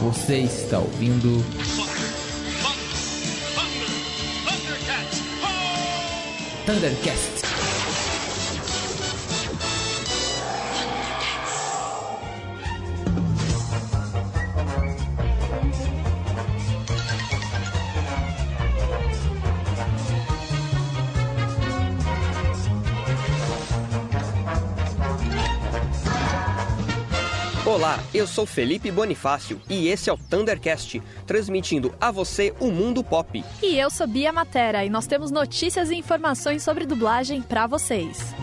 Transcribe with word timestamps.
Você 0.00 0.38
está 0.38 0.78
ouvindo. 0.78 1.44
Thundercast. 6.64 7.47
Olá, 27.78 28.02
eu 28.12 28.26
sou 28.26 28.44
Felipe 28.44 28.90
Bonifácio 28.90 29.60
e 29.70 29.86
esse 29.86 30.10
é 30.10 30.12
o 30.12 30.18
Thundercast, 30.18 31.00
transmitindo 31.24 31.94
a 32.00 32.10
você 32.10 32.52
o 32.58 32.72
mundo 32.72 33.04
pop. 33.04 33.44
E 33.62 33.78
eu 33.78 33.88
sou 33.88 34.04
Bia 34.04 34.32
Matera 34.32 34.84
e 34.84 34.90
nós 34.90 35.06
temos 35.06 35.30
notícias 35.30 35.88
e 35.88 35.94
informações 35.94 36.64
sobre 36.64 36.84
dublagem 36.84 37.40
para 37.40 37.68
vocês. 37.68 38.34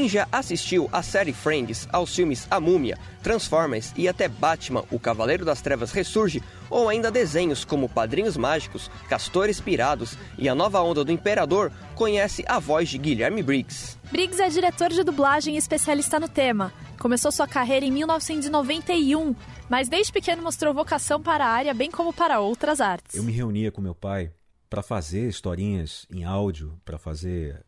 Quem 0.00 0.08
já 0.08 0.26
assistiu 0.32 0.88
à 0.92 1.02
série 1.02 1.34
Friends, 1.34 1.86
aos 1.92 2.16
filmes 2.16 2.48
A 2.50 2.58
Múmia, 2.58 2.96
Transformers 3.22 3.92
e 3.94 4.08
até 4.08 4.28
Batman, 4.28 4.82
O 4.90 4.98
Cavaleiro 4.98 5.44
das 5.44 5.60
Trevas 5.60 5.92
Ressurge, 5.92 6.42
ou 6.70 6.88
ainda 6.88 7.10
desenhos 7.10 7.66
como 7.66 7.86
Padrinhos 7.86 8.34
Mágicos, 8.34 8.90
Castores 9.10 9.60
Pirados 9.60 10.16
e 10.38 10.48
A 10.48 10.54
Nova 10.54 10.80
Onda 10.80 11.04
do 11.04 11.12
Imperador, 11.12 11.70
conhece 11.94 12.42
a 12.48 12.58
voz 12.58 12.88
de 12.88 12.96
Guilherme 12.96 13.42
Briggs. 13.42 13.98
Briggs 14.10 14.40
é 14.40 14.48
diretor 14.48 14.88
de 14.88 15.04
dublagem 15.04 15.56
e 15.56 15.58
especialista 15.58 16.18
no 16.18 16.30
tema. 16.30 16.72
Começou 16.98 17.30
sua 17.30 17.46
carreira 17.46 17.84
em 17.84 17.92
1991, 17.92 19.36
mas 19.68 19.86
desde 19.86 20.10
pequeno 20.10 20.40
mostrou 20.40 20.72
vocação 20.72 21.20
para 21.20 21.44
a 21.44 21.50
área, 21.50 21.74
bem 21.74 21.90
como 21.90 22.10
para 22.10 22.40
outras 22.40 22.80
artes. 22.80 23.16
Eu 23.16 23.22
me 23.22 23.32
reunia 23.32 23.70
com 23.70 23.82
meu 23.82 23.94
pai 23.94 24.32
para 24.70 24.82
fazer 24.82 25.28
historinhas 25.28 26.06
em 26.10 26.24
áudio, 26.24 26.80
para 26.86 26.96
fazer 26.96 27.66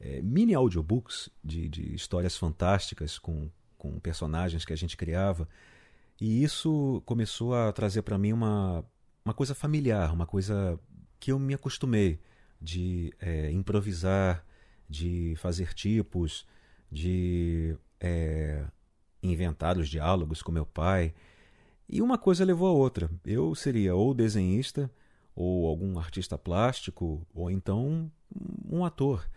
é, 0.00 0.22
mini 0.22 0.54
audiobooks 0.54 1.28
de, 1.42 1.68
de 1.68 1.94
histórias 1.94 2.36
fantásticas 2.36 3.18
com, 3.18 3.50
com 3.76 3.98
personagens 3.98 4.64
que 4.64 4.72
a 4.72 4.76
gente 4.76 4.96
criava. 4.96 5.48
E 6.20 6.42
isso 6.42 7.02
começou 7.06 7.54
a 7.54 7.72
trazer 7.72 8.02
para 8.02 8.18
mim 8.18 8.32
uma, 8.32 8.84
uma 9.24 9.34
coisa 9.34 9.54
familiar, 9.54 10.12
uma 10.12 10.26
coisa 10.26 10.78
que 11.20 11.32
eu 11.32 11.38
me 11.38 11.54
acostumei 11.54 12.20
de 12.60 13.12
é, 13.20 13.50
improvisar, 13.52 14.44
de 14.88 15.34
fazer 15.36 15.74
tipos, 15.74 16.46
de 16.90 17.76
é, 18.00 18.64
inventar 19.22 19.78
os 19.78 19.88
diálogos 19.88 20.42
com 20.42 20.50
meu 20.50 20.66
pai. 20.66 21.14
E 21.88 22.02
uma 22.02 22.18
coisa 22.18 22.44
levou 22.44 22.68
a 22.68 22.72
outra. 22.72 23.10
Eu 23.24 23.54
seria 23.54 23.94
ou 23.94 24.12
desenhista, 24.12 24.90
ou 25.34 25.66
algum 25.66 25.98
artista 25.98 26.36
plástico, 26.36 27.26
ou 27.32 27.50
então 27.50 28.10
um 28.68 28.84
ator. 28.84 29.28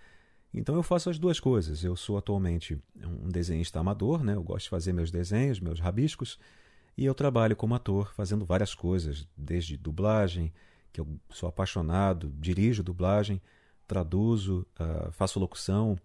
Então 0.53 0.75
eu 0.75 0.83
faço 0.83 1.09
as 1.09 1.17
duas 1.17 1.39
coisas. 1.39 1.83
Eu 1.83 1.95
sou 1.95 2.17
atualmente 2.17 2.77
um 3.03 3.29
desenhista 3.29 3.79
amador, 3.79 4.23
né? 4.23 4.35
eu 4.35 4.43
gosto 4.43 4.65
de 4.65 4.69
fazer 4.69 4.93
meus 4.93 5.09
desenhos, 5.09 5.59
meus 5.59 5.79
rabiscos, 5.79 6.37
e 6.97 7.05
eu 7.05 7.15
trabalho 7.15 7.55
como 7.55 7.73
ator 7.73 8.13
fazendo 8.13 8.45
várias 8.45 8.75
coisas, 8.75 9.27
desde 9.35 9.77
dublagem, 9.77 10.51
que 10.91 10.99
eu 10.99 11.07
sou 11.29 11.47
apaixonado, 11.47 12.33
dirijo 12.37 12.83
dublagem, 12.83 13.41
traduzo, 13.87 14.65
uh, 14.79 15.11
faço 15.11 15.39
locução 15.39 15.97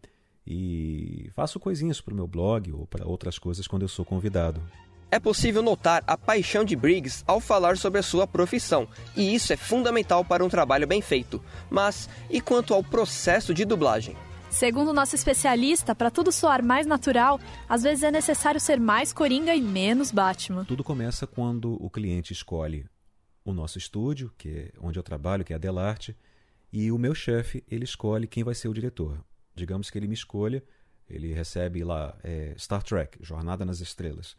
e 0.46 1.28
faço 1.34 1.58
coisinhas 1.58 2.00
para 2.00 2.12
o 2.12 2.16
meu 2.16 2.28
blog 2.28 2.72
ou 2.72 2.86
para 2.86 3.06
outras 3.06 3.38
coisas 3.38 3.66
quando 3.66 3.82
eu 3.82 3.88
sou 3.88 4.04
convidado. 4.04 4.62
É 5.10 5.20
possível 5.20 5.62
notar 5.62 6.02
a 6.06 6.16
paixão 6.16 6.64
de 6.64 6.74
Briggs 6.74 7.22
ao 7.26 7.40
falar 7.40 7.76
sobre 7.76 8.00
a 8.00 8.02
sua 8.02 8.26
profissão, 8.26 8.88
e 9.16 9.34
isso 9.34 9.52
é 9.52 9.56
fundamental 9.56 10.24
para 10.24 10.44
um 10.44 10.48
trabalho 10.48 10.86
bem 10.86 11.00
feito. 11.00 11.42
Mas 11.70 12.08
e 12.28 12.40
quanto 12.40 12.74
ao 12.74 12.82
processo 12.82 13.54
de 13.54 13.64
dublagem? 13.64 14.16
Segundo 14.50 14.92
nosso 14.92 15.14
especialista, 15.14 15.94
para 15.94 16.10
tudo 16.10 16.32
soar 16.32 16.64
mais 16.64 16.86
natural, 16.86 17.38
às 17.68 17.82
vezes 17.82 18.02
é 18.02 18.10
necessário 18.10 18.60
ser 18.60 18.80
mais 18.80 19.12
Coringa 19.12 19.54
e 19.54 19.60
menos 19.60 20.10
Batman. 20.10 20.64
Tudo 20.64 20.82
começa 20.82 21.26
quando 21.26 21.76
o 21.82 21.90
cliente 21.90 22.32
escolhe 22.32 22.86
o 23.44 23.52
nosso 23.52 23.78
estúdio, 23.78 24.32
que 24.38 24.48
é 24.48 24.72
onde 24.80 24.98
eu 24.98 25.02
trabalho, 25.02 25.44
que 25.44 25.52
é 25.52 25.56
a 25.56 25.58
Delarte, 25.58 26.16
e 26.72 26.90
o 26.90 26.98
meu 26.98 27.14
chefe, 27.14 27.62
ele 27.70 27.84
escolhe 27.84 28.26
quem 28.26 28.42
vai 28.42 28.54
ser 28.54 28.68
o 28.68 28.74
diretor. 28.74 29.22
Digamos 29.54 29.90
que 29.90 29.98
ele 29.98 30.08
me 30.08 30.14
escolha, 30.14 30.62
ele 31.08 31.32
recebe 31.32 31.84
lá 31.84 32.16
é, 32.22 32.54
Star 32.58 32.82
Trek, 32.82 33.18
Jornada 33.22 33.64
nas 33.64 33.80
Estrelas. 33.80 34.36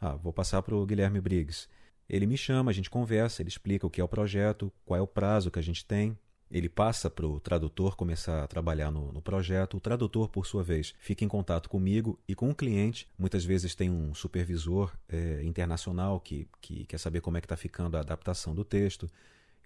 Ah, 0.00 0.16
vou 0.16 0.32
passar 0.32 0.62
para 0.62 0.74
o 0.74 0.84
Guilherme 0.84 1.20
Briggs. 1.20 1.68
Ele 2.08 2.26
me 2.26 2.36
chama, 2.36 2.70
a 2.70 2.74
gente 2.74 2.90
conversa, 2.90 3.42
ele 3.42 3.48
explica 3.48 3.86
o 3.86 3.90
que 3.90 4.00
é 4.00 4.04
o 4.04 4.08
projeto, 4.08 4.72
qual 4.84 4.98
é 4.98 5.00
o 5.00 5.06
prazo 5.06 5.50
que 5.50 5.58
a 5.58 5.62
gente 5.62 5.84
tem, 5.84 6.18
ele 6.50 6.68
passa 6.68 7.08
para 7.08 7.26
o 7.26 7.38
tradutor 7.38 7.94
começar 7.94 8.42
a 8.42 8.46
trabalhar 8.46 8.90
no, 8.90 9.12
no, 9.12 9.22
projeto. 9.22 9.76
O 9.76 9.80
tradutor, 9.80 10.28
por 10.28 10.46
sua 10.46 10.64
vez, 10.64 10.92
fica 10.98 11.24
em 11.24 11.28
contato 11.28 11.68
comigo 11.68 12.18
e 12.26 12.34
com 12.34 12.50
o 12.50 12.54
cliente. 12.54 13.06
Muitas 13.16 13.44
vezes 13.44 13.74
tem 13.74 13.88
um 13.88 14.12
supervisor 14.12 14.92
é, 15.08 15.42
internacional 15.44 16.18
que, 16.18 16.48
que 16.60 16.84
quer 16.86 16.98
saber 16.98 17.20
como 17.20 17.36
é 17.36 17.40
que 17.40 17.44
está 17.46 17.56
ficando 17.56 17.96
a 17.96 18.00
adaptação 18.00 18.52
do 18.54 18.64
texto. 18.64 19.08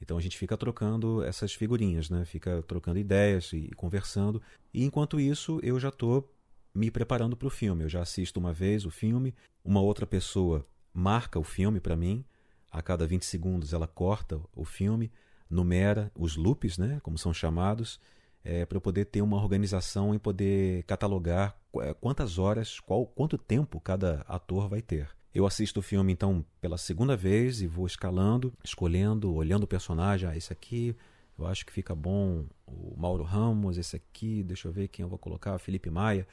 Então 0.03 0.19
a 0.19 0.21
gente 0.21 0.37
fica 0.37 0.57
trocando 0.57 1.23
essas 1.23 1.55
figurinhas, 1.55 2.11
né? 2.11 2.25
fica 2.27 2.63
trocando 2.63 2.99
ideias 2.99 3.53
e 3.55 3.71
conversando. 3.77 4.43
E 4.73 4.85
enquanto 4.85 5.19
isso, 5.19 5.59
eu 5.63 5.81
já 5.81 5.89
estou 5.89 6.31
me 6.75 6.91
preparando 6.91 7.35
para 7.35 7.49
o 7.49 7.51
filme. 7.51 7.85
Eu 7.85 7.89
já 7.89 8.03
assisto 8.03 8.39
uma 8.39 8.53
vez 8.53 8.85
o 8.85 8.91
filme, 8.91 9.35
uma 9.65 9.81
outra 9.81 10.07
pessoa 10.07 10.67
marca 10.93 11.39
o 11.39 11.45
filme 11.45 11.81
para 11.81 11.97
mim. 11.97 12.25
A 12.71 12.83
cada 12.83 13.07
20 13.07 13.25
segundos 13.25 13.73
ela 13.73 13.87
corta 13.87 14.39
o 14.53 14.65
filme 14.65 15.11
numera 15.55 16.11
os 16.15 16.37
loops, 16.37 16.77
né, 16.77 17.01
como 17.03 17.17
são 17.17 17.33
chamados, 17.33 18.01
é, 18.45 18.67
para 18.67 18.77
eu 18.77 18.81
poder 18.81 19.07
ter 19.07 19.23
uma 19.23 19.37
organização 19.37 20.15
e 20.15 20.19
poder 20.19 20.83
catalogar 20.83 21.57
é, 21.77 21.95
quantas 21.95 22.39
horas, 22.39 22.81
qual, 22.81 23.07
quanto 23.07 23.39
tempo 23.39 23.81
cada 23.81 24.23
ator 24.29 24.69
vai 24.69 24.83
ter. 24.83 25.09
Eu 25.35 25.47
assisto 25.47 25.81
o 25.81 25.83
filme 25.83 26.13
então 26.13 26.45
pela 26.61 26.77
segunda 26.77 27.17
vez 27.17 27.61
e 27.61 27.67
vou 27.67 27.87
escalando, 27.87 28.53
escolhendo, 28.63 29.35
olhando 29.35 29.65
o 29.65 29.67
personagem. 29.67 30.29
Ah, 30.29 30.37
esse 30.37 30.53
aqui 30.53 30.95
eu 31.37 31.47
acho 31.47 31.67
que 31.67 31.73
fica 31.73 31.95
bom. 31.95 32.45
O 32.67 32.95
Mauro 32.97 33.25
Ramos, 33.25 33.77
esse 33.77 33.97
aqui, 33.97 34.45
deixa 34.45 34.69
eu 34.69 34.73
ver 34.73 34.89
quem 34.89 35.03
eu 35.03 35.09
vou 35.09 35.19
colocar, 35.19 35.59
Felipe 35.59 35.91
Maia 35.91 36.27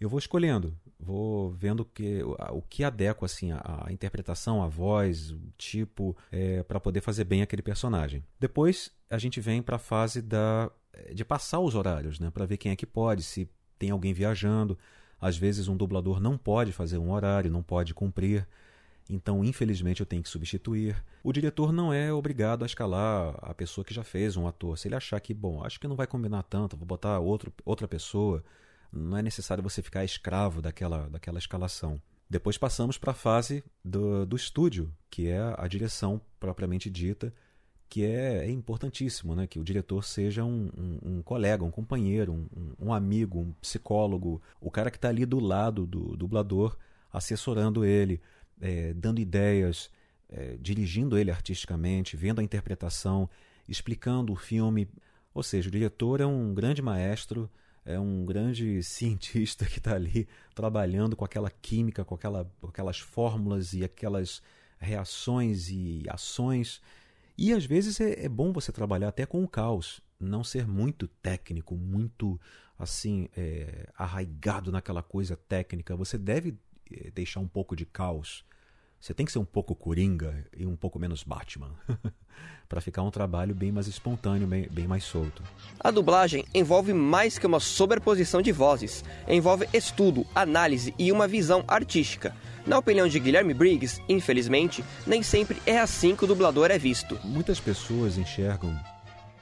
eu 0.00 0.08
vou 0.08 0.18
escolhendo, 0.18 0.76
vou 0.98 1.50
vendo 1.50 1.84
que, 1.84 2.22
o 2.22 2.62
que 2.62 2.84
adequa 2.84 3.26
assim 3.26 3.52
a, 3.52 3.86
a 3.86 3.92
interpretação, 3.92 4.62
a 4.62 4.68
voz, 4.68 5.30
o 5.30 5.40
tipo, 5.56 6.16
é, 6.30 6.62
para 6.62 6.78
poder 6.78 7.00
fazer 7.00 7.24
bem 7.24 7.42
aquele 7.42 7.62
personagem. 7.62 8.24
Depois 8.38 8.90
a 9.10 9.18
gente 9.18 9.40
vem 9.40 9.62
para 9.62 9.76
a 9.76 9.80
fase 9.80 10.22
da 10.22 10.70
de 11.14 11.24
passar 11.24 11.60
os 11.60 11.74
horários, 11.74 12.18
né, 12.18 12.30
para 12.30 12.44
ver 12.44 12.56
quem 12.56 12.72
é 12.72 12.76
que 12.76 12.86
pode, 12.86 13.22
se 13.22 13.48
tem 13.78 13.90
alguém 13.90 14.12
viajando. 14.12 14.76
Às 15.20 15.36
vezes 15.36 15.68
um 15.68 15.76
dublador 15.76 16.20
não 16.20 16.36
pode 16.36 16.72
fazer 16.72 16.98
um 16.98 17.12
horário, 17.12 17.50
não 17.50 17.62
pode 17.62 17.94
cumprir. 17.94 18.46
Então, 19.10 19.42
infelizmente, 19.42 20.00
eu 20.00 20.06
tenho 20.06 20.22
que 20.22 20.28
substituir. 20.28 21.02
O 21.22 21.32
diretor 21.32 21.72
não 21.72 21.92
é 21.92 22.12
obrigado 22.12 22.62
a 22.62 22.66
escalar 22.66 23.34
a 23.40 23.54
pessoa 23.54 23.84
que 23.84 23.94
já 23.94 24.04
fez 24.04 24.36
um 24.36 24.46
ator. 24.46 24.76
Se 24.76 24.86
ele 24.86 24.94
achar 24.94 25.18
que, 25.20 25.32
bom, 25.32 25.64
acho 25.64 25.80
que 25.80 25.88
não 25.88 25.96
vai 25.96 26.06
combinar 26.06 26.42
tanto, 26.42 26.76
vou 26.76 26.86
botar 26.86 27.18
outro, 27.18 27.52
outra 27.64 27.88
pessoa 27.88 28.44
não 28.92 29.16
é 29.16 29.22
necessário 29.22 29.62
você 29.62 29.82
ficar 29.82 30.04
escravo 30.04 30.62
daquela, 30.62 31.08
daquela 31.08 31.38
escalação. 31.38 32.00
Depois 32.28 32.58
passamos 32.58 32.98
para 32.98 33.12
a 33.12 33.14
fase 33.14 33.64
do, 33.82 34.26
do 34.26 34.36
estúdio, 34.36 34.92
que 35.10 35.28
é 35.28 35.54
a 35.56 35.66
direção 35.66 36.20
propriamente 36.38 36.90
dita, 36.90 37.32
que 37.88 38.04
é, 38.04 38.44
é 38.44 38.50
importantíssimo, 38.50 39.34
né? 39.34 39.46
que 39.46 39.58
o 39.58 39.64
diretor 39.64 40.04
seja 40.04 40.44
um, 40.44 40.70
um, 40.76 40.98
um 41.02 41.22
colega, 41.22 41.64
um 41.64 41.70
companheiro, 41.70 42.32
um, 42.32 42.74
um, 42.78 42.92
amigo, 42.92 43.38
um 43.38 43.52
psicólogo, 43.52 44.42
o 44.60 44.70
cara 44.70 44.90
que 44.90 44.98
está 44.98 45.08
ali 45.08 45.24
do 45.24 45.40
lado 45.40 45.86
do 45.86 46.14
dublador, 46.16 46.76
assessorando 47.10 47.84
ele, 47.84 48.20
é, 48.60 48.92
dando 48.92 49.20
ideias, 49.20 49.90
é, 50.28 50.58
dirigindo 50.60 51.16
ele 51.16 51.30
artisticamente, 51.30 52.14
vendo 52.14 52.40
a 52.40 52.44
interpretação, 52.44 53.28
explicando 53.66 54.34
o 54.34 54.36
filme. 54.36 54.86
Ou 55.32 55.42
seja, 55.42 55.68
o 55.68 55.72
diretor 55.72 56.20
é 56.20 56.26
um 56.26 56.52
grande 56.52 56.82
maestro 56.82 57.50
é 57.88 57.98
um 57.98 58.24
grande 58.24 58.82
cientista 58.84 59.64
que 59.64 59.78
está 59.78 59.94
ali 59.94 60.28
trabalhando 60.54 61.16
com 61.16 61.24
aquela 61.24 61.50
química, 61.50 62.04
com, 62.04 62.14
aquela, 62.14 62.50
com 62.60 62.68
aquelas 62.68 63.00
fórmulas 63.00 63.72
e 63.72 63.82
aquelas 63.82 64.42
reações 64.78 65.68
e 65.70 66.04
ações. 66.08 66.80
E 67.36 67.52
às 67.52 67.64
vezes 67.64 68.00
é, 68.00 68.24
é, 68.24 68.28
bom 68.28 68.52
você 68.52 68.70
trabalhar 68.70 69.08
até 69.08 69.24
com 69.24 69.42
o 69.42 69.48
caos, 69.48 70.00
não 70.20 70.44
ser 70.44 70.66
muito 70.66 71.08
técnico, 71.08 71.74
muito 71.74 72.38
assim 72.78 73.28
é, 73.36 73.88
arraigado 73.96 74.70
naquela 74.70 75.02
coisa 75.02 75.36
técnica. 75.36 75.96
Você 75.96 76.18
deve 76.18 76.56
é, 76.92 77.10
deixar 77.10 77.40
um 77.40 77.48
pouco 77.48 77.74
de 77.74 77.86
caos 77.86 78.44
Você 79.00 79.14
tem 79.14 79.24
que 79.24 79.32
ser 79.32 79.38
um 79.38 79.44
pouco 79.44 79.74
coringa 79.74 80.44
e 80.56 80.66
um 80.66 80.74
pouco 80.74 80.98
menos 80.98 81.22
Batman. 81.22 81.70
para 82.68 82.80
ficar 82.80 83.02
um 83.02 83.10
trabalho 83.10 83.54
bem 83.54 83.72
mais 83.72 83.86
espontâneo, 83.86 84.46
bem, 84.46 84.68
bem, 84.70 84.86
mais 84.86 85.04
solto. 85.04 85.42
A 85.80 85.90
dublagem 85.90 86.44
envolve 86.54 86.92
mais 86.92 87.38
que 87.38 87.46
uma 87.46 87.60
sobreposição 87.60 88.42
de 88.42 88.52
vozes. 88.52 89.02
Envolve 89.26 89.66
estudo, 89.72 90.26
análise 90.34 90.94
e 90.98 91.10
uma 91.10 91.26
visão 91.26 91.64
artística. 91.66 92.36
Na 92.66 92.76
opinião 92.76 93.08
de 93.08 93.18
Guilherme 93.18 93.54
Briggs, 93.54 94.02
infelizmente, 94.08 94.84
nem 95.06 95.22
sempre 95.22 95.62
é 95.64 95.78
assim 95.78 96.14
que 96.14 96.24
o 96.24 96.26
dublador 96.26 96.70
é 96.70 96.78
visto. 96.78 97.18
Muitas 97.24 97.58
pessoas 97.58 98.18
enxergam 98.18 98.78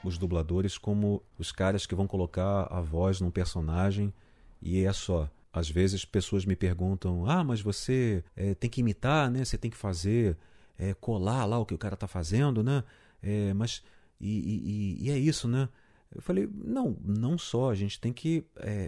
os 0.03 0.17
dubladores 0.17 0.77
como 0.77 1.21
os 1.37 1.51
caras 1.51 1.85
que 1.85 1.95
vão 1.95 2.07
colocar 2.07 2.67
a 2.71 2.79
voz 2.79 3.19
num 3.19 3.31
personagem 3.31 4.13
e 4.61 4.85
é 4.85 4.93
só. 4.93 5.29
Às 5.57 5.69
vezes 5.69 6.05
pessoas 6.05 6.45
me 6.45 6.55
perguntam: 6.55 7.29
ah, 7.29 7.43
mas 7.43 7.61
você 7.61 8.23
é, 8.35 8.53
tem 8.55 8.69
que 8.69 8.81
imitar, 8.81 9.29
né? 9.29 9.43
Você 9.43 9.57
tem 9.57 9.71
que 9.71 9.77
fazer, 9.77 10.37
é, 10.77 10.93
colar 10.93 11.45
lá 11.45 11.57
o 11.57 11.65
que 11.65 11.73
o 11.73 11.77
cara 11.77 11.95
está 11.95 12.07
fazendo, 12.07 12.63
né? 12.63 12.83
É, 13.21 13.53
mas 13.53 13.83
e, 14.19 14.97
e, 14.99 15.05
e, 15.05 15.11
é 15.11 15.17
isso, 15.17 15.47
né? 15.47 15.69
Eu 16.13 16.21
falei, 16.21 16.49
não, 16.53 16.95
não 17.03 17.37
só, 17.37 17.69
a 17.69 17.75
gente 17.75 17.99
tem 17.99 18.13
que 18.13 18.45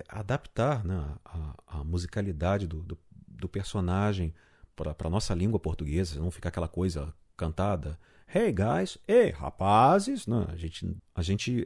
adaptar 0.08 0.86
né, 0.86 1.06
a, 1.26 1.56
a 1.68 1.84
musicalidade 1.84 2.66
do, 2.66 2.82
do, 2.82 2.98
do 3.28 3.50
personagem 3.50 4.34
para 4.74 4.96
a 4.98 5.10
nossa 5.10 5.36
língua 5.36 5.60
portuguesa, 5.60 6.20
não 6.20 6.32
ficar 6.32 6.48
aquela 6.48 6.70
coisa 6.70 7.14
cantada. 7.36 8.00
Hey 8.34 8.54
guys, 8.54 8.98
hey 9.06 9.32
rapazes, 9.32 10.28
né? 10.28 10.46
a 10.48 10.56
gente, 10.56 10.96
a 11.14 11.22
gente 11.22 11.66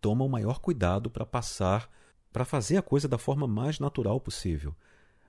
toma 0.00 0.24
o 0.24 0.28
maior 0.28 0.58
cuidado 0.58 1.08
para 1.08 1.24
passar, 1.24 1.88
para 2.36 2.44
fazer 2.44 2.76
a 2.76 2.82
coisa 2.82 3.08
da 3.08 3.16
forma 3.16 3.46
mais 3.46 3.78
natural 3.78 4.20
possível. 4.20 4.74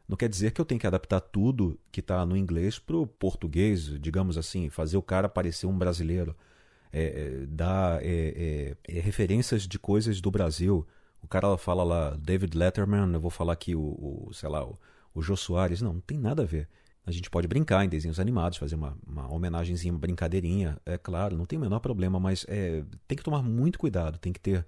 Não 0.10 0.18
quer 0.18 0.28
dizer 0.28 0.52
que 0.52 0.60
eu 0.60 0.66
tenho 0.66 0.78
que 0.78 0.86
adaptar 0.86 1.22
tudo 1.22 1.80
que 1.90 2.02
está 2.02 2.26
no 2.26 2.36
inglês 2.36 2.80
para 2.80 2.98
o 2.98 3.08
português, 3.08 3.98
digamos 3.98 4.38
assim, 4.38 4.70
fazer 4.70 4.98
o 4.98 5.02
cara 5.02 5.30
parecer 5.30 5.68
um 5.68 5.78
brasileiro, 5.78 6.36
é, 6.92 7.04
é, 7.04 7.46
dar 7.46 8.04
é, 8.04 8.76
é, 8.86 8.98
é 8.98 9.00
referências 9.00 9.66
de 9.66 9.80
coisas 9.80 10.20
do 10.20 10.30
Brasil. 10.30 10.86
O 11.24 11.30
cara 11.30 11.58
fala 11.58 11.82
lá 11.82 12.10
David 12.20 12.58
Letterman, 12.58 13.14
eu 13.14 13.22
vou 13.22 13.32
falar 13.32 13.54
aqui 13.54 13.74
o, 13.74 14.28
o 14.28 14.34
sei 14.34 14.50
lá, 14.50 14.66
o, 14.66 14.78
o 15.16 15.22
Jô 15.22 15.38
Soares. 15.38 15.82
Não, 15.82 15.94
não 15.94 16.02
tem 16.02 16.18
nada 16.18 16.44
a 16.44 16.46
ver. 16.46 16.68
A 17.06 17.12
gente 17.14 17.30
pode 17.30 17.48
brincar 17.48 17.86
em 17.86 17.90
desenhos 17.90 18.20
animados, 18.20 18.58
fazer 18.58 18.76
uma, 18.76 18.98
uma 19.08 19.34
homenagenzinha, 19.34 19.94
uma 19.94 20.00
brincadeirinha, 20.00 20.78
é 20.86 20.98
claro, 20.98 21.38
não 21.38 21.46
tem 21.46 21.58
o 21.58 21.62
menor 21.62 21.80
problema, 21.80 22.20
mas 22.20 22.46
é, 22.50 22.84
tem 23.08 23.18
que 23.18 23.24
tomar 23.24 23.42
muito 23.42 23.80
cuidado, 23.80 24.18
tem 24.18 24.34
que 24.34 24.42
ter 24.42 24.66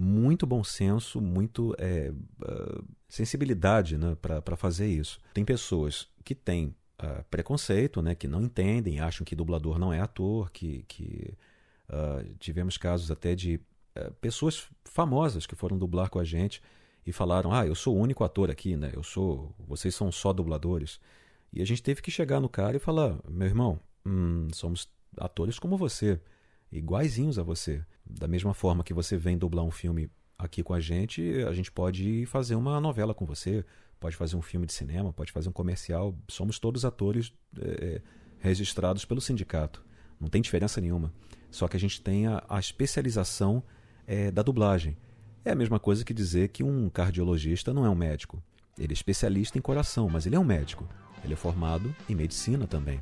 muito 0.00 0.46
bom 0.46 0.64
senso, 0.64 1.20
muito 1.20 1.74
é, 1.78 2.10
uh, 2.10 2.84
sensibilidade 3.06 3.98
né, 3.98 4.16
para 4.16 4.56
fazer 4.56 4.86
isso. 4.86 5.20
Tem 5.34 5.44
pessoas 5.44 6.08
que 6.24 6.34
têm 6.34 6.74
uh, 7.02 7.22
preconceito, 7.30 8.00
né, 8.00 8.14
que 8.14 8.26
não 8.26 8.40
entendem, 8.40 8.98
acham 8.98 9.26
que 9.26 9.36
dublador 9.36 9.78
não 9.78 9.92
é 9.92 10.00
ator, 10.00 10.50
que, 10.50 10.86
que 10.88 11.34
uh, 11.90 12.34
tivemos 12.38 12.78
casos 12.78 13.10
até 13.10 13.34
de 13.34 13.60
pessoas 14.20 14.68
famosas 14.84 15.46
que 15.46 15.56
foram 15.56 15.76
dublar 15.76 16.08
com 16.08 16.18
a 16.18 16.24
gente 16.24 16.62
e 17.04 17.12
falaram: 17.12 17.52
Ah, 17.52 17.66
eu 17.66 17.74
sou 17.74 17.94
o 17.94 17.98
único 18.00 18.24
ator 18.24 18.50
aqui, 18.50 18.76
né? 18.76 18.92
Eu 18.94 19.02
sou, 19.02 19.52
vocês 19.58 19.94
são 19.94 20.10
só 20.10 20.32
dubladores. 20.32 20.98
E 21.52 21.60
a 21.60 21.66
gente 21.66 21.82
teve 21.82 22.00
que 22.00 22.10
chegar 22.10 22.40
no 22.40 22.48
cara 22.48 22.76
e 22.76 22.80
falar: 22.80 23.18
Meu 23.28 23.48
irmão, 23.48 23.80
hum, 24.06 24.48
somos 24.54 24.88
atores 25.18 25.58
como 25.58 25.76
você 25.76 26.18
iguaizinhos 26.70 27.38
a 27.38 27.42
você. 27.42 27.84
Da 28.04 28.28
mesma 28.28 28.54
forma 28.54 28.84
que 28.84 28.94
você 28.94 29.16
vem 29.16 29.36
dublar 29.36 29.64
um 29.64 29.70
filme 29.70 30.10
aqui 30.38 30.62
com 30.62 30.72
a 30.72 30.80
gente, 30.80 31.22
a 31.46 31.52
gente 31.52 31.70
pode 31.70 32.24
fazer 32.26 32.54
uma 32.54 32.80
novela 32.80 33.14
com 33.14 33.26
você, 33.26 33.64
pode 33.98 34.16
fazer 34.16 34.36
um 34.36 34.42
filme 34.42 34.66
de 34.66 34.72
cinema, 34.72 35.12
pode 35.12 35.32
fazer 35.32 35.48
um 35.48 35.52
comercial. 35.52 36.16
Somos 36.28 36.58
todos 36.58 36.84
atores 36.84 37.32
é, 37.60 38.00
registrados 38.38 39.04
pelo 39.04 39.20
sindicato. 39.20 39.84
Não 40.18 40.28
tem 40.28 40.40
diferença 40.40 40.80
nenhuma. 40.80 41.12
Só 41.50 41.68
que 41.68 41.76
a 41.76 41.80
gente 41.80 42.00
tem 42.00 42.26
a, 42.26 42.42
a 42.48 42.58
especialização 42.58 43.62
é, 44.06 44.30
da 44.30 44.42
dublagem. 44.42 44.96
É 45.44 45.52
a 45.52 45.54
mesma 45.54 45.78
coisa 45.78 46.04
que 46.04 46.12
dizer 46.12 46.48
que 46.48 46.62
um 46.62 46.88
cardiologista 46.88 47.72
não 47.72 47.84
é 47.84 47.90
um 47.90 47.94
médico. 47.94 48.42
Ele 48.78 48.92
é 48.92 48.94
especialista 48.94 49.58
em 49.58 49.62
coração, 49.62 50.08
mas 50.08 50.26
ele 50.26 50.36
é 50.36 50.38
um 50.38 50.44
médico. 50.44 50.88
Ele 51.22 51.34
é 51.34 51.36
formado 51.36 51.94
em 52.08 52.14
medicina 52.14 52.66
também. 52.66 53.00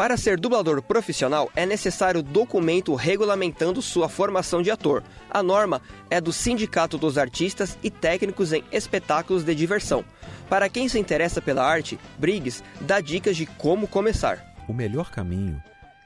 Para 0.00 0.16
ser 0.16 0.40
dublador 0.40 0.80
profissional, 0.80 1.52
é 1.54 1.66
necessário 1.66 2.22
documento 2.22 2.94
regulamentando 2.94 3.82
sua 3.82 4.08
formação 4.08 4.62
de 4.62 4.70
ator. 4.70 5.04
A 5.30 5.42
norma 5.42 5.82
é 6.08 6.18
do 6.18 6.32
Sindicato 6.32 6.96
dos 6.96 7.18
Artistas 7.18 7.76
e 7.82 7.90
Técnicos 7.90 8.54
em 8.54 8.64
Espetáculos 8.72 9.44
de 9.44 9.54
Diversão. 9.54 10.02
Para 10.48 10.70
quem 10.70 10.88
se 10.88 10.98
interessa 10.98 11.42
pela 11.42 11.62
arte, 11.62 11.98
Briggs 12.18 12.64
dá 12.80 12.98
dicas 12.98 13.36
de 13.36 13.44
como 13.44 13.86
começar. 13.86 14.56
O 14.66 14.72
melhor 14.72 15.10
caminho 15.10 15.62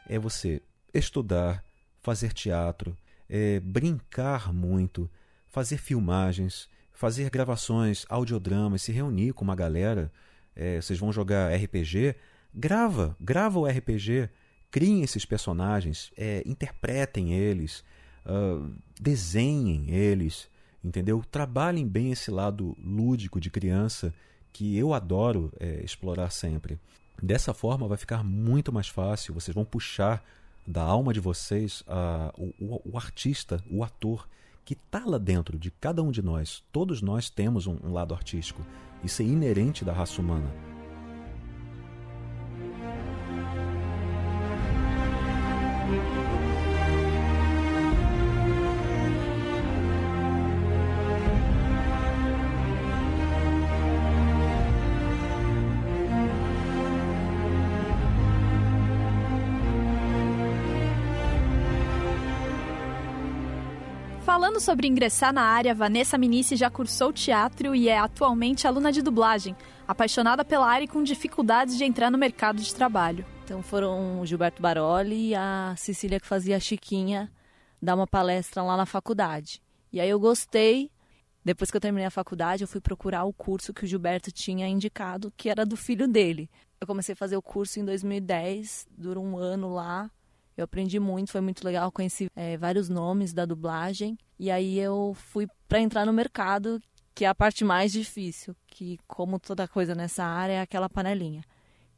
é 0.09 0.19
você 0.19 0.61
estudar, 0.93 1.63
fazer 2.03 2.33
teatro, 2.33 2.97
é, 3.31 3.61
brincar 3.61 4.53
muito, 4.53 5.09
fazer 5.47 5.77
filmagens, 5.77 6.69
fazer 6.93 7.31
gravações, 7.31 8.05
audiodramas, 8.09 8.83
se 8.83 8.91
reunir 8.91 9.33
com 9.35 9.45
uma 9.45 9.55
galera. 9.55 10.11
É, 10.57 10.81
vocês 10.81 10.99
vão 10.99 11.13
jogar 11.13 11.55
RPG, 11.55 12.17
Grava, 12.55 13.17
grava 13.21 13.59
o 13.59 13.67
RPG, 13.67 14.31
criem 14.71 15.03
esses 15.03 15.25
personagens, 15.25 16.13
é, 16.17 16.43
interpretem 16.47 17.33
eles, 17.33 17.85
uh, 18.25 18.73
desenhem 19.01 19.91
eles, 19.91 20.49
entendeu? 20.83 21.23
Trabalhem 21.31 21.87
bem 21.87 22.13
esse 22.13 22.31
lado 22.31 22.77
lúdico 22.83 23.41
de 23.41 23.51
criança 23.51 24.15
que 24.53 24.77
eu 24.77 24.95
adoro 24.95 25.53
é, 25.59 25.81
explorar 25.85 26.31
sempre. 26.31 26.79
Dessa 27.21 27.53
forma 27.53 27.89
vai 27.89 27.99
ficar 27.99 28.23
muito 28.23 28.73
mais 28.73 28.89
fácil, 28.89 29.35
vocês 29.35 29.55
vão 29.55 29.65
puxar 29.65 30.25
da 30.67 30.83
alma 30.83 31.13
de 31.13 31.21
vocês 31.21 31.83
uh, 31.83 32.33
o, 32.37 32.75
o, 32.75 32.93
o, 32.93 32.97
artista, 32.97 33.63
o 33.71 33.83
ator 33.83 34.29
que 34.65 34.75
está 34.75 35.05
lá 35.05 35.19
dentro 35.19 35.59
de 35.59 35.71
cada 35.71 36.03
um 36.03 36.11
de 36.11 36.23
nós. 36.23 36.65
Todos 36.73 37.03
nós 37.03 37.29
temos 37.29 37.67
um, 37.67 37.77
um 37.83 37.93
lado 37.93 38.15
artístico. 38.15 38.65
Isso 39.03 39.21
é 39.23 39.25
inerente 39.25 39.85
da 39.85 39.93
raça 39.93 40.21
humana. 40.21 40.74
Falando 64.35 64.59
sobre 64.59 64.89
ingressar 64.89 65.33
na 65.33 65.43
área, 65.43 65.73
Vanessa 65.73 66.19
Minici 66.19 66.57
já 66.57 66.69
cursou 66.69 67.13
teatro 67.13 67.73
e 67.73 67.89
é 67.89 67.97
atualmente 67.97 68.67
aluna 68.67 68.91
de 68.91 69.01
dublagem, 69.01 69.55
apaixonada 69.87 70.45
pela 70.45 70.67
área 70.67 70.87
e 70.87 70.89
com 70.89 71.05
dificuldades 71.05 71.79
de 71.79 71.85
entrar 71.85 72.11
no 72.11 72.19
mercado 72.19 72.61
de 72.61 72.75
trabalho. 72.75 73.25
Então 73.45 73.63
foram 73.63 74.21
o 74.21 74.27
Gilberto 74.27 74.61
Baroli 74.61 75.29
e 75.29 75.35
a 75.37 75.77
Cecília 75.79 76.19
que 76.19 76.27
fazia 76.27 76.57
a 76.57 76.59
Chiquinha 76.59 77.31
dar 77.81 77.95
uma 77.95 78.09
palestra 78.09 78.61
lá 78.61 78.77
na 78.77 78.85
faculdade. 78.85 79.63
E 79.93 80.01
aí 80.01 80.11
eu 80.11 80.19
gostei. 80.19 80.91
Depois 81.45 81.71
que 81.71 81.77
eu 81.77 81.81
terminei 81.81 82.07
a 82.07 82.11
faculdade, 82.11 82.65
eu 82.65 82.69
fui 82.69 82.81
procurar 82.81 83.23
o 83.23 83.33
curso 83.33 83.73
que 83.73 83.85
o 83.85 83.87
Gilberto 83.87 84.33
tinha 84.33 84.67
indicado, 84.67 85.33
que 85.37 85.49
era 85.49 85.65
do 85.65 85.77
filho 85.77 86.09
dele. 86.09 86.51
Eu 86.81 86.89
comecei 86.89 87.13
a 87.13 87.17
fazer 87.17 87.37
o 87.37 87.43
curso 87.43 87.79
em 87.79 87.85
2010, 87.85 88.89
durou 88.99 89.25
um 89.25 89.39
ano 89.39 89.73
lá. 89.73 90.11
Eu 90.57 90.65
aprendi 90.65 91.01
muito, 91.01 91.33
foi 91.33 91.41
muito 91.41 91.65
legal, 91.65 91.91
conheci 91.91 92.31
é, 92.37 92.57
vários 92.57 92.89
nomes 92.89 93.33
da 93.33 93.45
dublagem. 93.45 94.17
E 94.39 94.51
aí 94.51 94.79
eu 94.79 95.13
fui 95.15 95.49
para 95.69 95.81
entrar 95.81 96.07
no 96.07 96.13
mercado, 96.13 96.81
que 97.15 97.25
é 97.25 97.29
a 97.29 97.35
parte 97.35 97.65
mais 97.65 97.93
difícil, 97.93 98.55
que 98.67 98.99
como 99.07 99.39
toda 99.39 99.67
coisa 99.67 99.95
nessa 99.95 100.25
área 100.25 100.55
é 100.55 100.61
aquela 100.61 100.89
panelinha. 100.89 101.43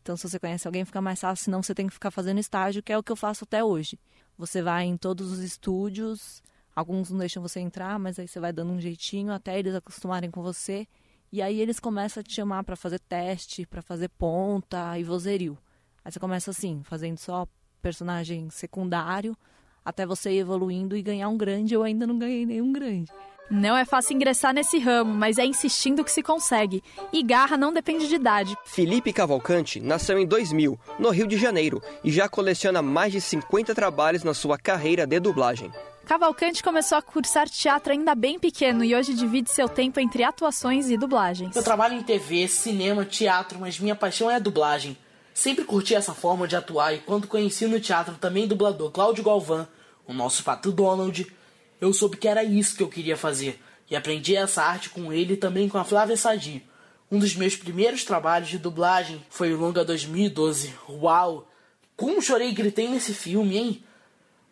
Então, 0.00 0.16
se 0.16 0.28
você 0.28 0.38
conhece 0.38 0.66
alguém, 0.68 0.84
fica 0.84 1.00
mais 1.02 1.20
fácil, 1.20 1.44
senão 1.44 1.62
você 1.62 1.74
tem 1.74 1.86
que 1.86 1.92
ficar 1.92 2.10
fazendo 2.10 2.38
estágio, 2.38 2.82
que 2.82 2.92
é 2.92 2.98
o 2.98 3.02
que 3.02 3.10
eu 3.10 3.16
faço 3.16 3.44
até 3.44 3.64
hoje. 3.64 3.98
Você 4.38 4.62
vai 4.62 4.84
em 4.84 4.96
todos 4.96 5.32
os 5.32 5.40
estúdios, 5.40 6.42
alguns 6.74 7.10
não 7.10 7.18
deixam 7.18 7.42
você 7.42 7.60
entrar, 7.60 7.98
mas 7.98 8.18
aí 8.18 8.28
você 8.28 8.38
vai 8.38 8.52
dando 8.52 8.72
um 8.72 8.80
jeitinho 8.80 9.32
até 9.32 9.58
eles 9.58 9.74
acostumarem 9.74 10.30
com 10.30 10.42
você. 10.42 10.86
E 11.32 11.42
aí 11.42 11.60
eles 11.60 11.80
começam 11.80 12.20
a 12.20 12.24
te 12.24 12.32
chamar 12.32 12.62
para 12.62 12.76
fazer 12.76 13.00
teste, 13.00 13.66
para 13.66 13.82
fazer 13.82 14.08
ponta 14.10 14.98
e 14.98 15.02
vozerio. 15.02 15.58
Aí 16.04 16.12
você 16.12 16.20
começa 16.20 16.52
assim, 16.52 16.82
fazendo 16.84 17.18
só 17.18 17.48
personagem 17.86 18.50
secundário, 18.50 19.36
até 19.84 20.04
você 20.04 20.32
ir 20.32 20.38
evoluindo 20.38 20.96
e 20.96 21.02
ganhar 21.02 21.28
um 21.28 21.36
grande. 21.36 21.72
Eu 21.72 21.84
ainda 21.84 22.04
não 22.04 22.18
ganhei 22.18 22.44
nenhum 22.44 22.72
grande. 22.72 23.12
Não 23.48 23.76
é 23.76 23.84
fácil 23.84 24.16
ingressar 24.16 24.52
nesse 24.52 24.80
ramo, 24.80 25.14
mas 25.14 25.38
é 25.38 25.46
insistindo 25.46 26.02
que 26.02 26.10
se 26.10 26.20
consegue. 26.20 26.82
E 27.12 27.22
garra 27.22 27.56
não 27.56 27.72
depende 27.72 28.08
de 28.08 28.16
idade. 28.16 28.56
Felipe 28.64 29.12
Cavalcante 29.12 29.78
nasceu 29.78 30.18
em 30.18 30.26
2000, 30.26 30.76
no 30.98 31.10
Rio 31.10 31.28
de 31.28 31.36
Janeiro, 31.36 31.80
e 32.02 32.10
já 32.10 32.28
coleciona 32.28 32.82
mais 32.82 33.12
de 33.12 33.20
50 33.20 33.72
trabalhos 33.72 34.24
na 34.24 34.34
sua 34.34 34.58
carreira 34.58 35.06
de 35.06 35.20
dublagem. 35.20 35.70
Cavalcante 36.06 36.64
começou 36.64 36.98
a 36.98 37.02
cursar 37.02 37.48
teatro 37.48 37.92
ainda 37.92 38.16
bem 38.16 38.36
pequeno 38.36 38.82
e 38.82 38.96
hoje 38.96 39.14
divide 39.14 39.48
seu 39.52 39.68
tempo 39.68 40.00
entre 40.00 40.24
atuações 40.24 40.90
e 40.90 40.96
dublagens. 40.96 41.54
Eu 41.54 41.62
trabalho 41.62 41.94
em 41.94 42.02
TV, 42.02 42.48
cinema, 42.48 43.04
teatro, 43.04 43.60
mas 43.60 43.78
minha 43.78 43.94
paixão 43.94 44.28
é 44.28 44.34
a 44.34 44.40
dublagem. 44.40 44.96
Sempre 45.36 45.66
curti 45.66 45.94
essa 45.94 46.14
forma 46.14 46.48
de 46.48 46.56
atuar 46.56 46.94
e 46.94 46.98
quando 46.98 47.28
conheci 47.28 47.66
no 47.66 47.78
teatro 47.78 48.14
também 48.14 48.48
dublador 48.48 48.90
Cláudio 48.90 49.22
Galvão, 49.22 49.68
o 50.06 50.14
nosso 50.14 50.42
pato 50.42 50.72
Donald, 50.72 51.30
eu 51.78 51.92
soube 51.92 52.16
que 52.16 52.26
era 52.26 52.42
isso 52.42 52.74
que 52.74 52.82
eu 52.82 52.88
queria 52.88 53.18
fazer 53.18 53.62
e 53.90 53.94
aprendi 53.94 54.34
essa 54.34 54.62
arte 54.62 54.88
com 54.88 55.12
ele 55.12 55.34
e 55.34 55.36
também 55.36 55.68
com 55.68 55.76
a 55.76 55.84
Flávia 55.84 56.16
Sadi. 56.16 56.66
Um 57.12 57.18
dos 57.18 57.36
meus 57.36 57.54
primeiros 57.54 58.02
trabalhos 58.02 58.48
de 58.48 58.56
dublagem 58.56 59.22
foi 59.28 59.52
o 59.52 59.58
longa 59.58 59.84
2012. 59.84 60.72
Uau! 60.88 61.46
Como 61.94 62.22
chorei 62.22 62.48
e 62.48 62.54
gritei 62.54 62.88
nesse 62.88 63.12
filme, 63.12 63.58
hein? 63.58 63.84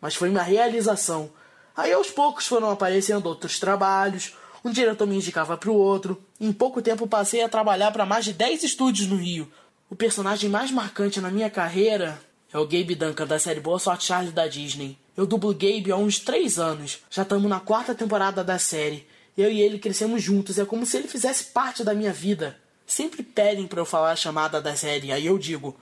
Mas 0.03 0.15
foi 0.15 0.29
uma 0.29 0.43
realização. 0.43 1.31
Aí 1.75 1.95
aos 1.95 2.11
poucos 2.11 2.47
foram 2.47 2.71
aparecendo 2.71 3.25
outros 3.25 3.59
trabalhos, 3.59 4.35
um 4.63 4.71
diretor 4.71 5.07
me 5.07 5.17
indicava 5.17 5.57
para 5.57 5.71
o 5.71 5.75
outro. 5.75 6.23
Em 6.39 6.53
pouco 6.53 6.83
tempo 6.83 7.07
passei 7.07 7.43
a 7.43 7.49
trabalhar 7.49 7.91
para 7.91 8.05
mais 8.05 8.27
de 8.27 8.35
10 8.35 8.65
estúdios 8.65 9.09
no 9.09 9.17
Rio. 9.17 9.51
O 9.91 9.95
personagem 9.95 10.49
mais 10.49 10.71
marcante 10.71 11.21
na 11.21 11.31
minha 11.31 11.51
carreira 11.51 12.19
é 12.53 12.59
o 12.59 12.65
Gabe 12.65 12.95
Duncan 12.95 13.27
da 13.27 13.39
série 13.39 13.61
Boa 13.61 13.79
Sorte 13.79 14.07
Charlie 14.07 14.33
da 14.33 14.47
Disney. 14.47 14.99
Eu 15.17 15.27
dublo 15.27 15.53
Gabe 15.53 15.93
há 15.93 15.97
uns 15.97 16.19
3 16.19 16.59
anos. 16.59 17.01
Já 17.11 17.23
estamos 17.23 17.49
na 17.49 17.61
quarta 17.61 17.95
temporada 17.95 18.43
da 18.43 18.59
série. 18.59 19.07
Eu 19.37 19.51
e 19.51 19.61
ele 19.61 19.79
crescemos 19.79 20.23
juntos, 20.23 20.59
é 20.59 20.65
como 20.65 20.87
se 20.87 20.97
ele 20.97 21.09
fizesse 21.09 21.45
parte 21.45 21.85
da 21.85 21.93
minha 21.93 22.13
vida. 22.13 22.57
Sempre 22.87 23.23
pedem 23.23 23.67
para 23.67 23.81
eu 23.81 23.85
falar 23.85 24.13
a 24.13 24.17
chamada 24.17 24.61
da 24.61 24.75
série, 24.75 25.13
aí 25.13 25.27
eu 25.27 25.39
digo: 25.39 25.77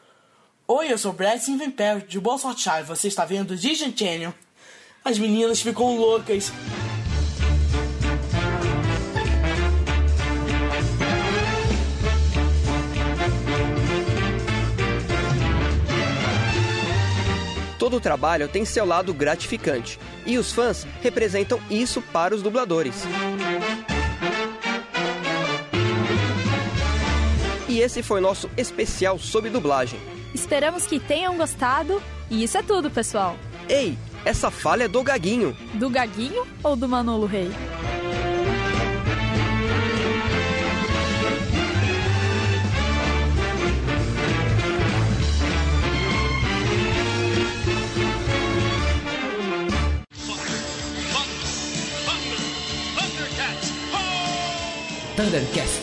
Oi, 0.66 0.92
eu 0.92 0.98
sou 0.98 1.12
Brad 1.12 1.40
Sinvenper 1.40 2.06
de 2.06 2.18
Boa 2.18 2.38
Sorte 2.38 2.62
Charlie, 2.62 2.86
você 2.86 3.08
está 3.08 3.24
vendo 3.24 3.56
Disney 3.56 3.94
Channel. 3.96 4.34
As 5.04 5.18
meninas 5.18 5.60
ficam 5.60 5.96
loucas. 5.96 6.52
Todo 17.82 17.98
trabalho 17.98 18.46
tem 18.46 18.64
seu 18.64 18.86
lado 18.86 19.12
gratificante, 19.12 19.98
e 20.24 20.38
os 20.38 20.52
fãs 20.52 20.86
representam 21.00 21.60
isso 21.68 22.00
para 22.00 22.32
os 22.32 22.40
dubladores. 22.40 23.02
E 27.68 27.80
esse 27.80 28.00
foi 28.00 28.20
nosso 28.20 28.48
especial 28.56 29.18
sobre 29.18 29.50
dublagem. 29.50 29.98
Esperamos 30.32 30.86
que 30.86 31.00
tenham 31.00 31.36
gostado 31.36 32.00
e 32.30 32.44
isso 32.44 32.56
é 32.56 32.62
tudo, 32.62 32.88
pessoal. 32.88 33.36
Ei, 33.68 33.98
essa 34.24 34.48
falha 34.48 34.84
é 34.84 34.88
do 34.88 35.02
Gaguinho. 35.02 35.56
Do 35.74 35.90
Gaguinho 35.90 36.46
ou 36.62 36.76
do 36.76 36.88
Manolo 36.88 37.26
Rei? 37.26 37.50
del. 55.32 55.81